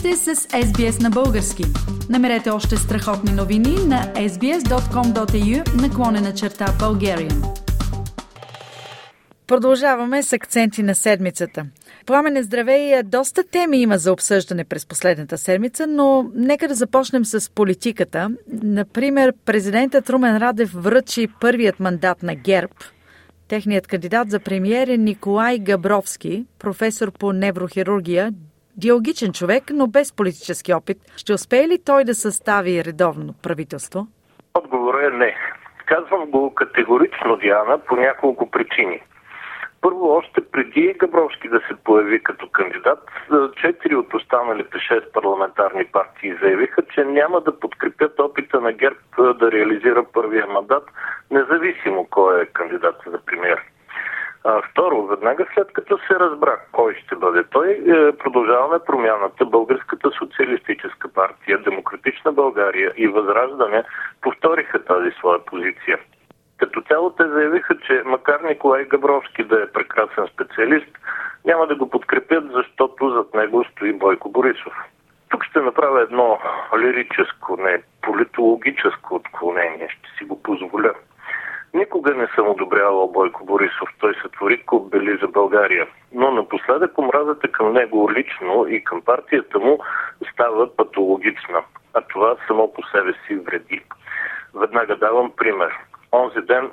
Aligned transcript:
сте 0.00 0.16
с 0.16 0.34
SBS 0.36 1.02
на 1.02 1.10
български. 1.10 1.64
Намерете 2.10 2.50
още 2.50 2.76
страхотни 2.76 3.32
новини 3.32 3.74
на 3.86 4.12
sbs.com.au 4.14 5.82
наклонена 5.82 6.34
черта 6.34 6.66
Bulgarian. 6.66 7.44
Продължаваме 9.46 10.22
с 10.22 10.32
акценти 10.32 10.82
на 10.82 10.94
седмицата. 10.94 11.66
Пламене 12.06 12.42
здравей, 12.42 13.02
доста 13.02 13.44
теми 13.44 13.80
има 13.80 13.98
за 13.98 14.12
обсъждане 14.12 14.64
през 14.64 14.86
последната 14.86 15.38
седмица, 15.38 15.86
но 15.86 16.30
нека 16.34 16.68
да 16.68 16.74
започнем 16.74 17.24
с 17.24 17.50
политиката. 17.54 18.30
Например, 18.62 19.32
президентът 19.44 20.10
Румен 20.10 20.36
Радев 20.36 20.70
връчи 20.74 21.28
първият 21.40 21.80
мандат 21.80 22.22
на 22.22 22.34
ГЕРБ. 22.34 22.74
Техният 23.48 23.86
кандидат 23.86 24.30
за 24.30 24.40
премиер 24.40 24.88
е 24.88 24.96
Николай 24.96 25.58
Габровски, 25.58 26.46
професор 26.58 27.12
по 27.12 27.32
неврохирургия, 27.32 28.32
диалогичен 28.76 29.32
човек, 29.32 29.64
но 29.72 29.86
без 29.86 30.16
политически 30.16 30.74
опит. 30.74 30.98
Ще 31.16 31.32
успее 31.32 31.68
ли 31.68 31.78
той 31.84 32.04
да 32.04 32.14
състави 32.14 32.84
редовно 32.84 33.34
правителство? 33.42 34.06
Отговор 34.54 34.94
е 35.02 35.10
не. 35.10 35.36
Казвам 35.86 36.30
го 36.30 36.54
категорично, 36.54 37.36
Диана, 37.36 37.78
по 37.78 37.96
няколко 37.96 38.50
причини. 38.50 39.00
Първо, 39.80 40.10
още 40.10 40.40
преди 40.52 40.94
Габровски 40.98 41.48
да 41.48 41.60
се 41.68 41.74
появи 41.84 42.22
като 42.22 42.48
кандидат, 42.48 43.10
четири 43.62 43.96
от 43.96 44.14
останалите 44.14 44.78
шест 44.78 45.12
парламентарни 45.12 45.84
партии 45.84 46.38
заявиха, 46.42 46.82
че 46.94 47.04
няма 47.04 47.40
да 47.40 47.60
подкрепят 47.60 48.20
опита 48.20 48.60
на 48.60 48.72
ГЕРБ 48.72 48.98
да 49.18 49.52
реализира 49.52 50.04
първия 50.12 50.46
мандат, 50.46 50.84
независимо 51.30 52.06
кой 52.10 52.42
е 52.42 52.46
кандидат 52.46 52.96
за 53.06 53.18
премьер. 53.26 53.60
А, 54.44 54.62
второ, 54.70 55.06
веднага 55.06 55.46
след 55.54 55.72
като 55.72 55.98
се 55.98 56.14
разбра 56.14 56.60
кой 56.72 56.94
ще 56.94 57.16
бъде 57.16 57.44
той, 57.44 57.70
е, 57.70 58.12
продължаваме 58.12 58.78
промяната 58.86 59.44
Българската 59.44 60.10
социалистическа 60.18 61.08
партия, 61.08 61.58
Демократична 61.58 62.32
България 62.32 62.92
и 62.96 63.08
Възраждане 63.08 63.84
повториха 64.20 64.84
тази 64.84 65.10
своя 65.10 65.44
позиция. 65.44 65.98
Като 66.58 66.82
цяло 66.82 67.10
те 67.10 67.28
заявиха, 67.28 67.76
че 67.86 68.02
макар 68.06 68.40
Николай 68.40 68.84
Габровски 68.84 69.44
да 69.44 69.62
е 69.62 69.72
прекрасен 69.72 70.26
специалист, 70.34 70.98
няма 71.44 71.66
да 71.66 71.74
го 71.74 71.90
подкрепят, 71.90 72.44
защото 72.52 73.10
зад 73.10 73.34
него 73.34 73.64
стои 73.64 73.92
Бойко 73.92 74.30
Борисов. 74.30 74.72
Тук 75.28 75.44
ще 75.44 75.60
направя 75.60 76.02
едно 76.02 76.38
лирическо, 76.78 77.56
не 77.56 77.82
политологическо 78.02 79.14
отклонение, 79.14 79.88
ще 79.88 80.08
си 80.18 80.24
го 80.24 80.42
позволя. 80.42 80.92
Никога 81.90 82.14
не 82.14 82.26
съм 82.34 82.48
одобрявал 82.48 83.08
Бойко 83.08 83.44
Борисов. 83.44 83.88
Той 83.98 84.14
се 84.14 84.28
твори 84.28 84.64
бели 84.90 85.18
за 85.22 85.28
България. 85.28 85.86
Но 86.12 86.30
напоследък 86.30 86.98
омразата 86.98 87.48
към 87.48 87.72
него 87.72 88.12
лично 88.12 88.66
и 88.68 88.84
към 88.84 89.02
партията 89.02 89.58
му 89.58 89.78
става 90.32 90.76
патологична. 90.76 91.62
А 91.94 92.00
това 92.00 92.36
само 92.46 92.72
по 92.72 92.82
себе 92.82 93.12
си 93.12 93.34
вреди. 93.34 93.82
Веднага 94.54 94.96
давам 94.96 95.32
пример. 95.36 95.72
Онзи 96.12 96.40
ден 96.40 96.70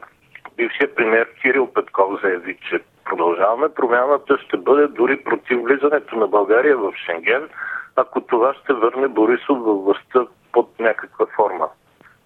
бившият 0.57 0.95
премьер 0.95 1.27
Кирил 1.41 1.67
Петков 1.73 2.21
заяви, 2.21 2.57
че 2.69 2.79
продължаваме 3.05 3.69
промяната 3.69 4.37
ще 4.37 4.57
бъде 4.57 4.87
дори 4.87 5.23
против 5.23 5.61
влизането 5.61 6.15
на 6.15 6.27
България 6.27 6.77
в 6.77 6.93
Шенген, 7.05 7.49
ако 7.95 8.21
това 8.21 8.53
ще 8.53 8.73
върне 8.73 9.07
Борисов 9.07 9.57
във 9.59 9.83
властта 9.83 10.25
под 10.51 10.79
някаква 10.79 11.25
форма. 11.35 11.67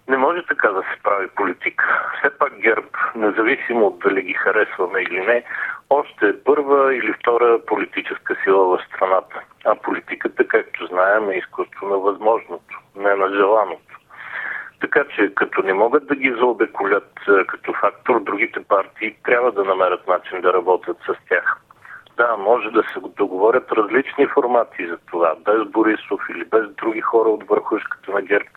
Не 0.08 0.16
може 0.16 0.41
така 0.52 0.68
да 0.68 0.82
се 0.82 1.02
прави 1.02 1.28
политика. 1.28 2.10
Все 2.18 2.38
пак 2.38 2.52
ГЕРБ, 2.60 2.88
независимо 3.14 3.86
от 3.86 3.98
дали 3.98 4.22
ги 4.22 4.32
харесваме 4.32 5.00
или 5.00 5.20
не, 5.26 5.44
още 5.90 6.28
е 6.28 6.42
първа 6.44 6.94
или 6.94 7.12
втора 7.12 7.58
политическа 7.66 8.36
сила 8.44 8.64
в 8.64 8.84
страната. 8.86 9.40
А 9.64 9.74
политиката, 9.74 10.48
както 10.48 10.86
знаем, 10.86 11.30
е 11.30 11.34
изкуство 11.34 11.88
на 11.88 11.98
възможното, 11.98 12.80
не 12.96 13.14
на 13.14 13.28
желаното. 13.28 13.98
Така 14.80 15.04
че, 15.16 15.34
като 15.34 15.62
не 15.62 15.72
могат 15.72 16.06
да 16.06 16.14
ги 16.14 16.34
заобиколят 16.38 17.10
като 17.48 17.72
фактор, 17.72 18.20
другите 18.20 18.60
партии 18.64 19.16
трябва 19.24 19.52
да 19.52 19.64
намерят 19.64 20.08
начин 20.08 20.40
да 20.40 20.52
работят 20.52 20.96
с 21.06 21.28
тях. 21.28 21.56
Да, 22.16 22.36
може 22.36 22.70
да 22.70 22.82
се 22.82 23.00
договорят 23.16 23.72
различни 23.72 24.26
формати 24.26 24.86
за 24.86 24.98
това, 25.10 25.34
без 25.44 25.70
Борисов 25.70 26.20
или 26.30 26.44
без 26.44 26.70
други 26.70 27.00
хора 27.00 27.28
от 27.28 27.48
върхушката 27.48 28.12
на 28.12 28.22
ГЕРБ. 28.22 28.48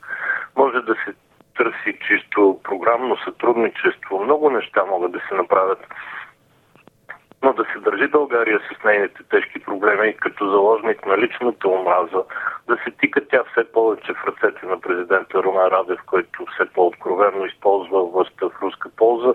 Може 0.56 0.82
да 0.82 0.94
се 0.94 1.14
търси 1.58 1.98
чисто 2.08 2.60
програмно 2.64 3.18
сътрудничество. 3.18 4.24
Много 4.24 4.50
неща 4.50 4.86
могат 4.86 5.12
да 5.12 5.22
се 5.30 5.36
направят. 5.36 5.80
Но 7.44 7.54
да 7.54 7.66
се 7.74 7.80
държи 7.80 8.08
България 8.08 8.60
с 8.60 8.84
нейните 8.84 9.24
тежки 9.24 9.60
проблеми 9.60 10.14
като 10.14 10.50
заложник 10.50 11.06
на 11.06 11.18
личната 11.18 11.70
омраза, 11.70 12.24
да 12.68 12.76
се 12.76 12.92
тика 12.92 13.22
тя 13.28 13.44
все 13.52 13.72
повече 13.72 14.14
в 14.14 14.26
ръцете 14.28 14.66
на 14.66 14.80
президента 14.82 15.44
Румен 15.44 15.68
Радев, 15.68 16.00
който 16.06 16.46
все 16.46 16.66
по-откровенно 16.74 17.46
използва 17.46 18.06
властта 18.06 18.46
в 18.50 18.62
руска 18.62 18.90
полза, 18.98 19.34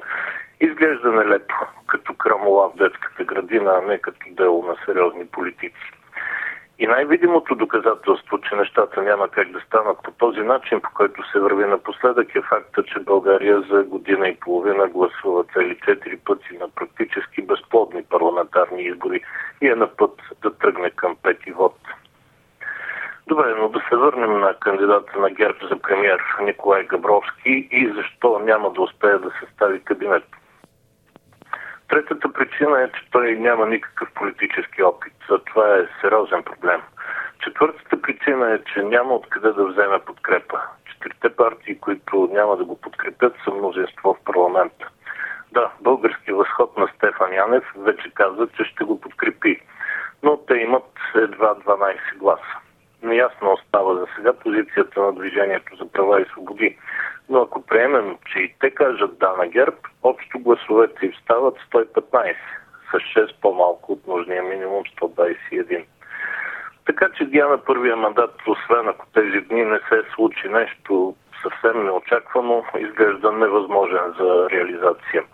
изглежда 0.60 1.12
нелепо, 1.12 1.54
като 1.86 2.14
крамола 2.14 2.68
в 2.68 2.76
детската 2.76 3.24
градина, 3.24 3.80
а 3.82 3.86
не 3.86 3.98
като 3.98 4.26
дело 4.30 4.66
на 4.66 4.76
сериозни 4.86 5.26
политици. 5.26 5.99
И 6.80 6.86
най-видимото 6.86 7.54
доказателство, 7.54 8.38
че 8.40 8.54
нещата 8.54 9.02
няма 9.02 9.28
как 9.28 9.50
да 9.50 9.60
станат 9.60 9.98
по 10.04 10.10
този 10.10 10.40
начин, 10.40 10.80
по 10.80 10.90
който 10.94 11.30
се 11.30 11.40
върви 11.40 11.64
напоследък, 11.64 12.34
е 12.34 12.42
факта, 12.42 12.82
че 12.82 12.98
България 12.98 13.62
за 13.70 13.82
година 13.82 14.28
и 14.28 14.40
половина 14.40 14.88
гласува 14.88 15.44
цели 15.44 15.78
четири 15.84 16.16
пъти 16.16 16.58
на 16.60 16.68
практически 16.68 17.42
безплодни 17.42 18.02
парламентарни 18.02 18.82
избори 18.82 19.20
и 19.60 19.68
е 19.68 19.74
на 19.74 19.86
път 19.86 20.22
да 20.42 20.54
тръгне 20.54 20.90
към 20.90 21.16
пети 21.22 21.52
вод. 21.52 21.76
Добре, 23.26 23.54
но 23.58 23.68
да 23.68 23.82
се 23.88 23.96
върнем 23.96 24.40
на 24.40 24.54
кандидата 24.54 25.18
на 25.18 25.30
ГЕРБ 25.30 25.58
за 25.70 25.76
премьер 25.76 26.20
Николай 26.42 26.84
Габровски 26.84 27.68
и 27.70 27.92
защо 27.96 28.38
няма 28.38 28.72
да 28.72 28.82
успее 28.82 29.18
да 29.18 29.30
състави 29.40 29.80
кабинет. 29.80 30.24
Третата 31.90 32.32
причина 32.32 32.82
е, 32.82 32.88
че 32.88 33.10
той 33.10 33.36
няма 33.36 33.66
никакъв 33.66 34.08
политически 34.14 34.82
опит. 34.82 35.12
Това 35.46 35.76
е 35.76 35.88
сериозен 36.00 36.42
проблем. 36.42 36.82
Четвъртата 37.44 38.02
причина 38.02 38.54
е, 38.54 38.58
че 38.74 38.82
няма 38.82 39.14
откъде 39.14 39.52
да 39.52 39.66
вземе 39.66 39.98
подкрепа. 40.06 40.60
Четирите 40.86 41.36
партии, 41.36 41.78
които 41.78 42.28
няма 42.32 42.56
да 42.56 42.64
го 42.64 42.80
подкрепят, 42.80 43.34
са 43.44 43.50
мнозинство 43.50 44.14
в 44.14 44.24
парламента. 44.24 44.88
Да, 45.52 45.70
български 45.80 46.32
възход 46.32 46.78
на 46.78 46.88
Стефан 46.96 47.32
Янев 47.32 47.64
вече 47.76 48.10
каза, 48.14 48.48
че 48.56 48.64
ще 48.64 48.84
го 48.84 49.00
подкрепи. 49.00 49.60
Но 50.22 50.36
те 50.36 50.54
имат 50.54 50.90
едва 51.14 51.54
12 51.54 52.16
гласа. 52.16 52.56
Неясно 53.02 53.52
остава 53.52 53.94
за 53.94 54.06
сега 54.16 54.32
позицията 54.32 55.00
на 55.00 55.12
Движението 55.12 55.76
за 55.76 55.92
права 55.92 56.20
и 56.20 56.24
свободи. 56.24 56.78
Но 57.30 57.42
ако 57.42 57.66
приемем, 57.66 58.16
че 58.32 58.38
и 58.38 58.54
те 58.60 58.70
кажат 58.70 59.18
да 59.18 59.32
на 59.38 59.46
ГЕРБ, 59.46 59.76
общо 60.02 60.38
гласовете 60.38 61.06
им 61.06 61.12
стават 61.22 61.56
115, 61.72 62.34
с 62.90 62.94
6 62.94 63.40
по-малко 63.40 63.92
от 63.92 64.06
нужния 64.06 64.42
минимум 64.42 64.84
121. 64.84 65.84
Така 66.86 67.08
че 67.16 67.24
Диана 67.24 67.58
първия 67.58 67.96
мандат, 67.96 68.34
освен 68.46 68.88
ако 68.88 69.06
тези 69.14 69.40
дни 69.40 69.64
не 69.64 69.78
се 69.78 70.02
случи 70.14 70.48
нещо 70.48 71.14
съвсем 71.42 71.84
неочаквано, 71.84 72.64
изглежда 72.78 73.32
невъзможен 73.32 74.14
за 74.18 74.50
реализация. 74.50 75.24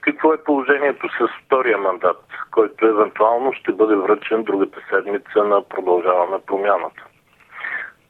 Какво 0.00 0.32
е 0.32 0.44
положението 0.44 1.08
с 1.08 1.28
втория 1.44 1.78
мандат, 1.78 2.24
който 2.50 2.86
евентуално 2.86 3.52
ще 3.52 3.72
бъде 3.72 3.94
връчен 3.94 4.42
другата 4.42 4.80
седмица 4.90 5.44
на 5.44 5.68
продължаване 5.68 6.38
промяната? 6.46 7.04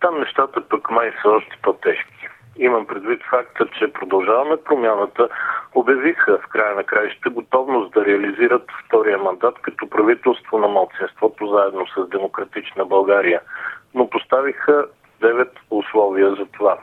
Там 0.01 0.21
нещата 0.21 0.69
пък 0.69 0.91
май 0.91 1.13
са 1.23 1.29
още 1.29 1.59
по-тежки. 1.63 2.29
Имам 2.57 2.87
предвид 2.87 3.23
факта, 3.31 3.67
че 3.79 3.93
продължаваме 3.93 4.57
промяната, 4.57 5.29
обявиха 5.75 6.39
в 6.39 6.49
края 6.49 6.75
на 6.75 6.85
краища 6.85 7.31
готовност 7.31 7.93
да 7.93 8.05
реализират 8.05 8.71
втория 8.87 9.19
мандат 9.19 9.59
като 9.63 9.91
правителство 9.91 10.59
на 10.59 10.69
младсинството 10.69 11.47
заедно 11.47 11.87
с 11.87 12.09
Демократична 12.09 12.85
България, 12.85 13.41
но 13.95 14.11
поставиха 14.11 14.87
девет 15.21 15.53
условия 15.71 16.31
за 16.31 16.47
това. 16.47 16.79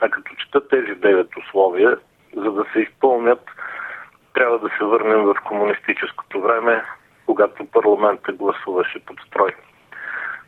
А 0.00 0.08
като 0.08 0.34
чета 0.34 0.68
тези 0.68 0.94
девет 0.94 1.36
условия, 1.36 1.98
за 2.36 2.52
да 2.52 2.64
се 2.72 2.78
изпълнят, 2.78 3.46
трябва 4.34 4.58
да 4.58 4.68
се 4.78 4.84
върнем 4.84 5.22
в 5.22 5.34
комунистическото 5.44 6.40
време, 6.40 6.82
когато 7.26 7.66
парламентът 7.66 8.36
гласуваше 8.36 9.04
под 9.06 9.20
строй. 9.26 9.54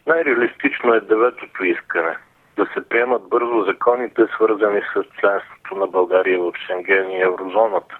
Най-реалистично 0.07 0.95
е 0.95 1.01
деветото 1.01 1.65
искане– 1.65 2.17
да 2.57 2.67
се 2.75 2.89
приемат 2.89 3.29
бързо 3.29 3.65
законите, 3.65 4.27
свързани 4.35 4.81
с 4.81 5.05
членството 5.21 5.75
на 5.75 5.87
България 5.87 6.41
в 6.41 6.53
Шенген 6.67 7.11
и 7.11 7.21
еврозоната. 7.21 7.99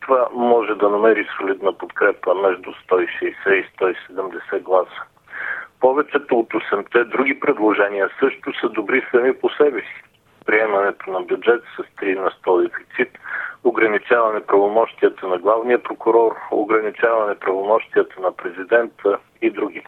Това 0.00 0.28
може 0.32 0.74
да 0.74 0.88
намери 0.88 1.28
солидна 1.36 1.72
подкрепа 1.72 2.34
между 2.34 2.70
160 2.70 3.52
и 3.52 3.66
170 3.78 4.62
гласа. 4.62 5.02
Повечето 5.80 6.38
от 6.38 6.48
8-те 6.48 7.04
други 7.04 7.40
предложения 7.40 8.10
също 8.20 8.60
са 8.60 8.68
добри 8.68 9.06
сами 9.10 9.34
по 9.34 9.50
себе 9.50 9.80
си. 9.80 10.02
Приемането 10.46 11.10
на 11.10 11.20
бюджет 11.20 11.62
с 11.76 12.00
3 12.00 12.18
на 12.18 12.30
100 12.30 12.62
дефицит, 12.62 13.18
ограничаване 13.64 14.40
правомощията 14.40 15.28
на 15.28 15.38
главния 15.38 15.82
прокурор, 15.82 16.36
ограничаване 16.50 17.34
правомощията 17.34 18.20
на 18.20 18.32
президента 18.32 19.18
и 19.42 19.50
други. 19.50 19.82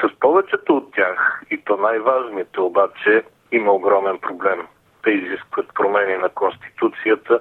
С 0.00 0.20
повечето 0.20 0.76
от 0.76 0.94
тях, 0.94 1.42
и 1.50 1.58
то 1.64 1.76
най-важните 1.76 2.60
обаче, 2.60 3.22
има 3.52 3.72
огромен 3.72 4.18
проблем. 4.18 4.66
Те 5.02 5.10
изискват 5.10 5.74
промени 5.74 6.16
на 6.16 6.28
Конституцията, 6.28 7.40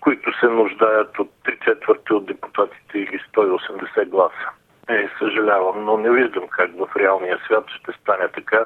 които 0.00 0.38
се 0.40 0.46
нуждаят 0.46 1.18
от 1.18 1.30
3 1.44 1.64
четвърти 1.64 2.12
от 2.12 2.26
депутатите 2.26 2.98
или 2.98 3.20
180 3.34 4.08
гласа. 4.08 4.50
Е, 4.88 5.08
съжалявам, 5.18 5.84
но 5.84 5.96
не 5.96 6.10
виждам 6.10 6.48
как 6.48 6.70
в 6.78 6.96
реалния 6.96 7.38
свят 7.46 7.64
ще 7.80 7.92
стане 7.92 8.28
така, 8.28 8.64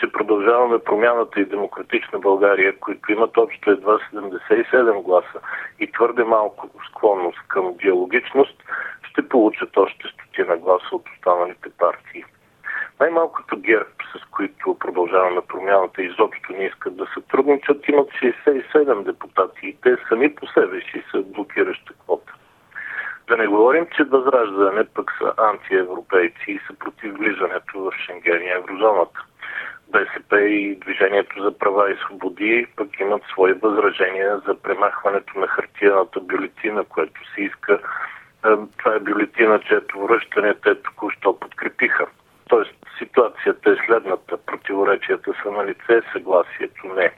че 0.00 0.12
продължаваме 0.12 0.78
промяната 0.78 1.40
и 1.40 1.44
демократична 1.44 2.18
България, 2.18 2.78
които 2.78 3.12
имат 3.12 3.36
общо 3.36 3.70
едва 3.70 3.98
77 4.14 5.02
гласа 5.02 5.40
и 5.80 5.92
твърде 5.92 6.24
малко 6.24 6.70
склонност 6.90 7.38
към 7.48 7.74
диалогичност, 7.82 8.62
ще 9.10 9.28
получат 9.28 9.76
още 9.76 10.08
стотина 10.08 10.56
гласа 10.56 10.88
от 10.92 11.08
останалите 11.16 11.70
партии. 11.78 12.24
Най-малкото 13.00 13.56
ГЕРБ, 13.56 13.90
с 14.16 14.30
които 14.30 14.76
продължаваме 14.78 15.40
промяната, 15.48 16.02
изобщо 16.02 16.52
не 16.52 16.64
искат 16.64 16.96
да 16.96 17.06
сътрудничат, 17.14 17.88
имат 17.88 18.08
67 18.08 19.02
депутати 19.02 19.66
и 19.66 19.76
те 19.82 19.96
сами 20.08 20.34
по 20.34 20.46
себе 20.46 20.80
си 20.80 21.02
са 21.10 21.22
блокираща 21.22 21.92
квота. 21.92 22.32
Да 23.28 23.36
не 23.36 23.46
говорим, 23.46 23.86
че 23.96 24.04
Възраждане 24.04 24.84
пък 24.94 25.12
са 25.18 25.32
антиевропейци 25.38 26.44
и 26.48 26.60
са 26.66 26.74
против 26.78 27.14
влизането 27.14 27.80
в 27.80 27.92
Шенген 28.06 28.42
и 28.42 28.50
еврозоната. 28.50 29.20
БСП 29.88 30.40
и 30.40 30.76
Движението 30.76 31.42
за 31.42 31.58
права 31.58 31.92
и 31.92 31.96
свободи 31.96 32.66
пък 32.76 33.00
имат 33.00 33.22
свои 33.22 33.52
възражения 33.52 34.38
за 34.46 34.54
премахването 34.62 35.38
на 35.38 35.46
хартияната 35.46 36.20
бюлетина, 36.20 36.84
което 36.84 37.20
се 37.34 37.40
иска. 37.40 37.78
Това 38.78 38.94
е 38.94 39.00
бюлетина, 39.00 39.60
чието 39.60 40.00
връщане 40.00 40.54
те 40.54 40.82
току-що 40.82 41.40
подкрепиха. 41.40 41.65
Ситуацията 43.16 43.70
е 43.70 43.86
следната. 43.86 44.36
Противоречията 44.46 45.32
са 45.42 45.50
на 45.50 45.66
лице, 45.66 46.00
съгласието 46.12 46.86
не. 46.96 47.12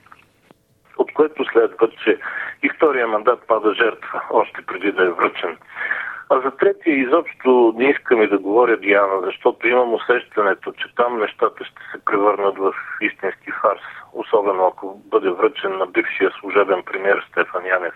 От 0.98 1.12
което 1.12 1.44
следва, 1.44 1.88
че 2.04 2.18
и 2.62 2.70
втория 2.76 3.08
мандат 3.08 3.46
пада 3.46 3.74
жертва, 3.74 4.22
още 4.30 4.62
преди 4.66 4.92
да 4.92 5.04
е 5.04 5.10
връчен. 5.10 5.56
А 6.30 6.40
за 6.40 6.50
третия 6.50 6.96
изобщо 6.96 7.74
не 7.76 7.90
искам 7.90 8.22
и 8.22 8.26
да 8.28 8.38
говоря 8.38 8.76
Диана, 8.76 9.20
защото 9.24 9.68
имам 9.68 9.94
усещането, 9.94 10.72
че 10.72 10.94
там 10.94 11.18
нещата 11.18 11.64
ще 11.64 11.82
се 11.92 12.04
превърнат 12.04 12.58
в 12.58 12.72
истински 13.00 13.50
фарс, 13.62 13.82
особено 14.12 14.66
ако 14.66 15.00
бъде 15.04 15.30
връчен 15.30 15.78
на 15.78 15.86
бившия 15.86 16.30
служебен 16.40 16.82
премьер 16.82 17.26
Стефан 17.30 17.66
Янев. 17.66 17.94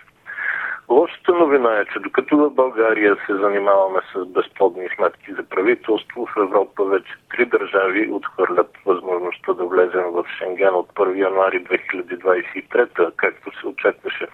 Лошата 0.92 1.32
новина 1.32 1.80
е, 1.80 1.84
че 1.84 1.98
докато 1.98 2.36
в 2.36 2.50
България 2.50 3.16
се 3.26 3.34
занимаваме 3.34 4.00
с 4.12 4.26
безплодни 4.26 4.88
сметки 4.96 5.32
за 5.32 5.42
правителство, 5.42 6.26
в 6.26 6.36
Европа 6.36 6.84
вече 6.84 7.14
три 7.30 7.46
държави 7.46 8.10
отхвърлят 8.12 8.70
възможността 8.86 9.52
да 9.52 9.64
влезем 9.64 10.04
в 10.04 10.24
Шенген 10.38 10.74
от 10.74 10.92
1 10.92 11.18
януари 11.18 11.64
2023, 11.64 13.12
както 13.16 13.60
се 13.60 13.66
очакваше. 13.66 14.26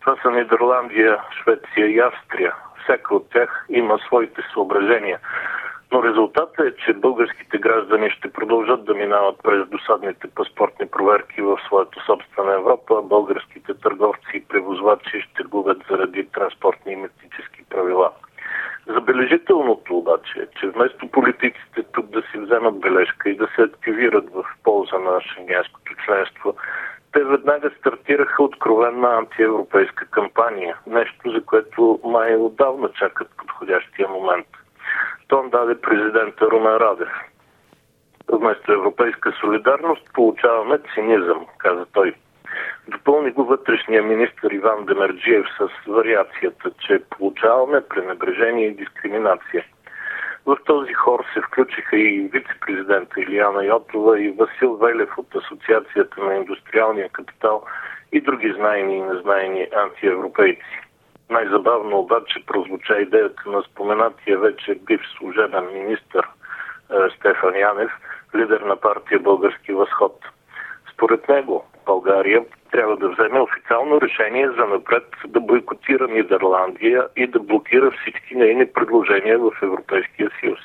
Това 0.00 0.16
са 0.22 0.30
Нидерландия, 0.30 1.18
Швеция 1.42 1.86
и 1.86 1.98
Австрия. 1.98 2.54
Всяка 2.84 3.14
от 3.14 3.30
тях 3.30 3.66
има 3.68 3.98
своите 3.98 4.42
съображения. 4.52 5.18
Но 5.92 6.02
резултатът 6.02 6.66
е, 6.66 6.76
че 6.84 6.92
българските 6.92 7.58
граждани 7.58 8.10
ще 8.10 8.32
продължат 8.32 8.84
да 8.84 8.94
минават 8.94 9.36
през 9.42 9.68
досадните 9.68 10.28
паспортни 10.34 10.86
проверки 10.86 11.42
в 11.42 11.58
своята 11.66 12.00
собствена 12.06 12.54
Европа, 12.54 13.02
българските 13.02 13.74
търговци 13.74 14.30
и 14.34 14.44
превозвачи 14.44 15.20
ще 15.20 15.42
губят 15.42 15.78
заради 15.90 16.28
транспортни 16.32 16.92
и 16.92 16.96
митнически 16.96 17.64
правила. 17.70 18.10
Забележителното 18.86 19.96
обаче 19.96 20.38
е, 20.38 20.46
че 20.60 20.66
вместо 20.66 21.08
политиците 21.08 21.82
тук 21.92 22.06
да 22.06 22.22
си 22.22 22.38
вземат 22.38 22.80
бележка 22.80 23.30
и 23.30 23.36
да 23.36 23.48
се 23.56 23.62
активират 23.62 24.30
в 24.30 24.44
полза 24.64 24.98
на 24.98 25.20
шенгенското 25.20 25.92
членство, 26.06 26.54
те 27.12 27.24
веднага 27.24 27.70
стартираха 27.78 28.42
откровенна 28.42 29.16
антиевропейска 29.18 30.06
кампания. 30.06 30.76
Нещо, 30.86 31.30
за 31.30 31.44
което 31.44 32.00
май 32.04 32.36
отдавна 32.36 32.88
чакат 32.92 33.28
подходящия 33.36 34.08
момент. 34.08 34.46
Тон 35.28 35.50
даде 35.50 35.80
президента 35.80 36.50
Румен 36.50 36.76
Радев. 36.76 37.08
Вместо 38.32 38.72
европейска 38.72 39.32
солидарност 39.40 40.12
получаваме 40.14 40.78
цинизъм, 40.94 41.46
каза 41.58 41.86
той. 41.92 42.14
Допълни 42.88 43.30
го 43.30 43.44
вътрешния 43.44 44.02
министр 44.02 44.54
Иван 44.54 44.84
Демерджиев 44.84 45.46
с 45.58 45.90
вариацията, 45.90 46.70
че 46.86 47.02
получаваме 47.10 47.80
пренебрежение 47.88 48.66
и 48.66 48.74
дискриминация. 48.74 49.64
В 50.46 50.56
този 50.64 50.92
хор 50.92 51.24
се 51.34 51.40
включиха 51.40 51.98
и 51.98 52.28
вице-президента 52.32 53.20
Илияна 53.20 53.64
Йотова 53.64 54.20
и 54.20 54.30
Васил 54.30 54.76
Велев 54.76 55.18
от 55.18 55.34
Асоциацията 55.34 56.20
на 56.20 56.34
индустриалния 56.34 57.08
капитал 57.08 57.64
и 58.12 58.20
други 58.20 58.52
знайни 58.52 58.96
и 58.96 59.00
незнайни 59.00 59.68
антиевропейци. 59.76 60.87
Най-забавно 61.30 61.98
обаче 61.98 62.46
прозвуча 62.46 63.00
идеята 63.00 63.42
на 63.46 63.62
споменатия 63.62 64.38
вече 64.38 64.74
бив 64.74 65.00
служебен 65.18 65.72
министр 65.72 66.22
е, 66.22 67.10
Стефан 67.16 67.56
Янев, 67.56 67.90
лидер 68.34 68.60
на 68.60 68.76
партия 68.76 69.20
Български 69.20 69.72
възход. 69.72 70.24
Според 70.92 71.28
него 71.28 71.64
България 71.86 72.44
трябва 72.70 72.96
да 72.96 73.08
вземе 73.08 73.40
официално 73.40 74.00
решение 74.00 74.48
за 74.50 74.66
напред 74.66 75.06
да 75.26 75.40
бойкотира 75.40 76.08
Нидерландия 76.08 77.06
и 77.16 77.26
да 77.26 77.40
блокира 77.40 77.90
всички 77.90 78.34
нейни 78.34 78.72
предложения 78.72 79.38
в 79.38 79.50
Европейския 79.62 80.30
съюз. 80.40 80.58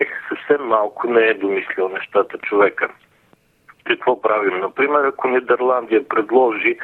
Ех, 0.00 0.08
съвсем 0.28 0.66
малко 0.66 1.06
не 1.06 1.20
е 1.20 1.34
домислил 1.34 1.88
нещата 1.88 2.38
човека. 2.38 2.88
Какво 3.84 4.22
правим? 4.22 4.58
Например, 4.58 5.04
ако 5.04 5.28
Нидерландия 5.28 6.08
предложи, 6.08 6.78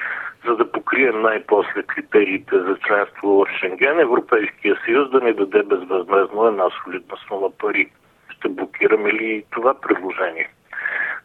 за 0.49 0.57
да 0.57 0.73
покрием 0.73 1.23
най-после 1.23 1.83
критериите 1.83 2.59
за 2.59 2.77
членство 2.87 3.29
в 3.29 3.47
Шенген, 3.61 4.01
Европейския 4.01 4.77
съюз 4.85 5.11
да 5.11 5.21
ни 5.21 5.33
даде 5.33 5.63
безвъзмезно 5.63 6.47
една 6.47 6.65
солидна 6.85 7.17
сума 7.29 7.51
пари. 7.51 7.91
Ще 8.31 8.49
блокираме 8.49 9.13
ли 9.13 9.45
това 9.51 9.81
предложение? 9.81 10.49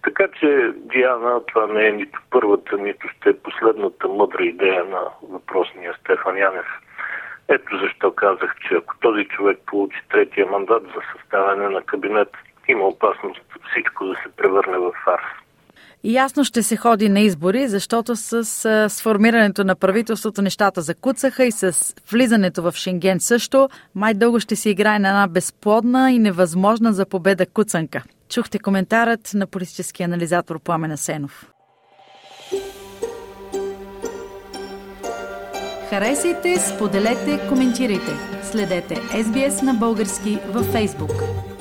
Така 0.04 0.28
че, 0.40 0.72
Диана, 0.75 1.46
това 1.46 1.68
не 1.68 1.88
е 1.88 1.92
нито 1.92 2.20
първата, 2.30 2.78
нито 2.78 3.08
ще 3.08 3.30
е 3.30 3.40
последната 3.40 4.08
мъдра 4.08 4.44
идея 4.44 4.86
на 4.86 5.02
въпросния 5.30 5.94
Стефан 6.00 6.38
Янев. 6.38 6.68
Ето 7.48 7.78
защо 7.78 8.12
казах, 8.16 8.56
че 8.68 8.76
ако 8.76 8.98
този 9.00 9.26
човек 9.26 9.60
получи 9.66 10.02
третия 10.12 10.45
мандат 10.45 10.83
за 10.83 11.02
съставяне 11.14 11.69
на 11.69 11.81
кабинет, 11.81 12.30
има 12.68 12.88
опасност 12.88 13.42
всичко 13.71 14.06
да 14.06 14.14
се 14.14 14.36
превърне 14.36 14.78
в 14.78 14.92
фарс. 15.04 15.43
Ясно 16.06 16.44
ще 16.44 16.64
се 16.64 16.76
ходи 16.76 17.10
на 17.10 17.19
избори, 17.19 17.68
защото 17.68 18.16
с 18.16 18.45
сформирането 18.90 19.64
на 19.64 19.76
правителството 19.76 20.42
нещата 20.42 20.81
закуцаха 20.81 21.45
и 21.45 21.52
с 21.52 21.94
влизането 22.12 22.62
в 22.64 22.74
Шенген 22.76 23.19
също, 23.19 23.69
май 23.95 24.14
дълго 24.14 24.40
ще 24.40 24.56
се 24.56 24.69
играе 24.69 25.00
на 25.00 25.07
една 25.07 25.28
безплодна 25.28 26.12
и 26.12 26.19
невъзможна 26.19 26.94
за 26.94 27.06
победа 27.06 27.45
куцанка. 27.45 28.04
Чухте 28.30 28.60
коментарът 28.60 29.31
на 29.33 29.48
политически 29.48 30.04
анализатор 30.04 30.60
Пламена 30.60 30.98
Сенов. 30.98 31.52
Харесайте, 35.90 36.60
споделете, 36.60 37.48
коментирайте. 37.50 38.12
Следете 38.44 38.95
SBS 38.95 39.64
на 39.64 39.74
български 39.74 40.40
във 40.48 40.74
Facebook. 40.74 41.53